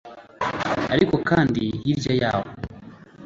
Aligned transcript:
ariko 0.93 1.15
kandi 1.29 1.61
hirya 1.81 2.13
yaho 2.21 2.49